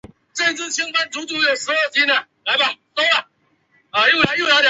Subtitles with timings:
[0.33, 0.61] 萨卡文。